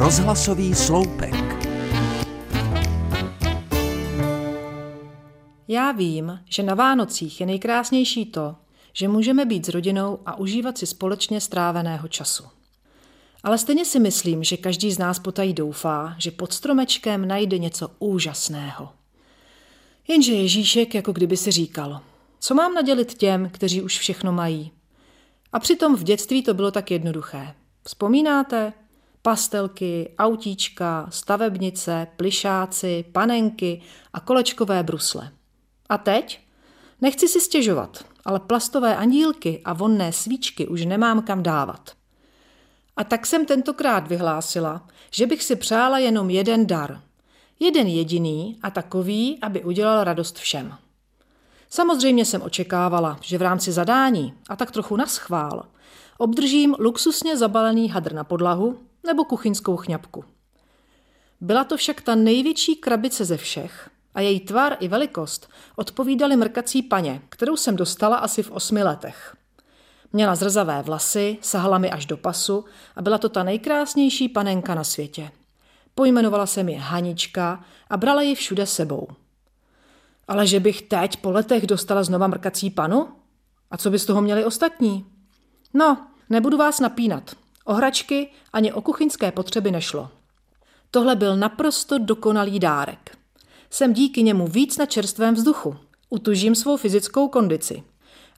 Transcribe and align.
Rozhlasový 0.00 0.74
sloupek. 0.74 1.34
Já 5.68 5.92
vím, 5.92 6.40
že 6.44 6.62
na 6.62 6.74
Vánocích 6.74 7.40
je 7.40 7.46
nejkrásnější 7.46 8.26
to, 8.26 8.56
že 8.92 9.08
můžeme 9.08 9.44
být 9.44 9.66
s 9.66 9.68
rodinou 9.68 10.18
a 10.26 10.38
užívat 10.38 10.78
si 10.78 10.86
společně 10.86 11.40
stráveného 11.40 12.08
času. 12.08 12.44
Ale 13.42 13.58
stejně 13.58 13.84
si 13.84 14.00
myslím, 14.00 14.44
že 14.44 14.56
každý 14.56 14.92
z 14.92 14.98
nás 14.98 15.18
potají 15.18 15.54
doufá, 15.54 16.14
že 16.18 16.30
pod 16.30 16.52
stromečkem 16.52 17.28
najde 17.28 17.58
něco 17.58 17.90
úžasného. 17.98 18.92
Jenže 20.08 20.32
Ježíšek 20.32 20.94
jako 20.94 21.12
kdyby 21.12 21.36
si 21.36 21.50
říkal, 21.50 22.00
co 22.38 22.54
mám 22.54 22.74
nadělit 22.74 23.14
těm, 23.14 23.50
kteří 23.52 23.82
už 23.82 23.98
všechno 23.98 24.32
mají. 24.32 24.72
A 25.52 25.58
přitom 25.58 25.96
v 25.96 26.02
dětství 26.02 26.42
to 26.42 26.54
bylo 26.54 26.70
tak 26.70 26.90
jednoduché. 26.90 27.54
Vzpomínáte? 27.84 28.72
Pastelky, 29.22 30.14
autíčka, 30.18 31.06
stavebnice, 31.10 32.06
plišáci, 32.16 33.04
panenky 33.12 33.82
a 34.12 34.20
kolečkové 34.20 34.82
brusle. 34.82 35.32
A 35.88 35.98
teď? 35.98 36.40
Nechci 37.00 37.28
si 37.28 37.40
stěžovat, 37.40 38.04
ale 38.24 38.40
plastové 38.40 38.96
andílky 38.96 39.60
a 39.64 39.72
vonné 39.72 40.12
svíčky 40.12 40.68
už 40.68 40.84
nemám 40.84 41.22
kam 41.22 41.42
dávat. 41.42 41.90
A 42.96 43.04
tak 43.04 43.26
jsem 43.26 43.46
tentokrát 43.46 44.08
vyhlásila, 44.08 44.88
že 45.10 45.26
bych 45.26 45.42
si 45.42 45.56
přála 45.56 45.98
jenom 45.98 46.30
jeden 46.30 46.66
dar. 46.66 47.00
Jeden 47.60 47.86
jediný 47.86 48.58
a 48.62 48.70
takový, 48.70 49.38
aby 49.42 49.64
udělal 49.64 50.04
radost 50.04 50.38
všem. 50.38 50.74
Samozřejmě 51.70 52.24
jsem 52.24 52.42
očekávala, 52.42 53.18
že 53.22 53.38
v 53.38 53.42
rámci 53.42 53.72
zadání, 53.72 54.34
a 54.48 54.56
tak 54.56 54.70
trochu 54.70 54.96
na 54.96 55.06
schvál, 55.06 55.64
obdržím 56.18 56.76
luxusně 56.78 57.36
zabalený 57.36 57.88
hadr 57.88 58.12
na 58.12 58.24
podlahu 58.24 58.78
nebo 59.06 59.24
kuchyňskou 59.24 59.76
chňapku. 59.76 60.24
Byla 61.40 61.64
to 61.64 61.76
však 61.76 62.00
ta 62.00 62.14
největší 62.14 62.76
krabice 62.76 63.24
ze 63.24 63.36
všech 63.36 63.90
a 64.14 64.20
její 64.20 64.40
tvar 64.40 64.76
i 64.80 64.88
velikost 64.88 65.50
odpovídaly 65.76 66.36
mrkací 66.36 66.82
paně, 66.82 67.22
kterou 67.28 67.56
jsem 67.56 67.76
dostala 67.76 68.16
asi 68.16 68.42
v 68.42 68.50
osmi 68.50 68.82
letech. 68.82 69.36
Měla 70.12 70.34
zrzavé 70.34 70.82
vlasy, 70.82 71.38
sahala 71.40 71.78
mi 71.78 71.90
až 71.90 72.06
do 72.06 72.16
pasu 72.16 72.64
a 72.96 73.02
byla 73.02 73.18
to 73.18 73.28
ta 73.28 73.42
nejkrásnější 73.42 74.28
panenka 74.28 74.74
na 74.74 74.84
světě. 74.84 75.30
Pojmenovala 75.94 76.46
jsem 76.46 76.68
ji 76.68 76.74
Hanička 76.76 77.64
a 77.90 77.96
brala 77.96 78.22
ji 78.22 78.34
všude 78.34 78.66
sebou. 78.66 79.08
Ale 80.28 80.46
že 80.46 80.60
bych 80.60 80.82
teď 80.82 81.16
po 81.16 81.30
letech 81.30 81.66
dostala 81.66 82.02
znova 82.02 82.26
mrkací 82.26 82.70
panu? 82.70 83.08
A 83.70 83.76
co 83.76 83.90
by 83.90 83.98
z 83.98 84.04
toho 84.04 84.22
měli 84.22 84.44
ostatní? 84.44 85.06
No, 85.74 86.06
nebudu 86.30 86.56
vás 86.56 86.80
napínat. 86.80 87.34
O 87.70 87.74
hračky 87.74 88.30
ani 88.52 88.72
o 88.72 88.82
kuchyňské 88.82 89.32
potřeby 89.32 89.70
nešlo. 89.70 90.10
Tohle 90.90 91.16
byl 91.16 91.36
naprosto 91.36 91.98
dokonalý 91.98 92.58
dárek. 92.58 93.16
Jsem 93.70 93.92
díky 93.92 94.22
němu 94.22 94.46
víc 94.46 94.78
na 94.78 94.86
čerstvém 94.86 95.34
vzduchu. 95.34 95.76
Utužím 96.08 96.54
svou 96.54 96.76
fyzickou 96.76 97.28
kondici. 97.28 97.82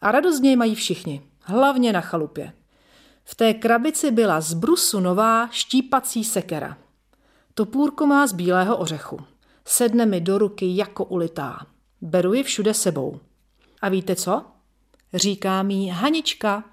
A 0.00 0.12
radost 0.12 0.36
z 0.36 0.40
něj 0.40 0.56
mají 0.56 0.74
všichni, 0.74 1.22
hlavně 1.40 1.92
na 1.92 2.00
chalupě. 2.00 2.52
V 3.24 3.34
té 3.34 3.54
krabici 3.54 4.10
byla 4.10 4.40
z 4.40 4.54
brusu 4.54 5.00
nová 5.00 5.48
štípací 5.48 6.24
sekera. 6.24 6.78
Topůrko 7.54 8.06
má 8.06 8.26
z 8.26 8.32
bílého 8.32 8.76
ořechu. 8.76 9.20
Sedne 9.64 10.06
mi 10.06 10.20
do 10.20 10.38
ruky 10.38 10.76
jako 10.76 11.04
ulitá. 11.04 11.66
Beru 12.00 12.34
ji 12.34 12.42
všude 12.42 12.74
sebou. 12.74 13.20
A 13.82 13.88
víte 13.88 14.16
co? 14.16 14.44
Říká 15.14 15.62
mi 15.62 15.86
Hanička, 15.86 16.64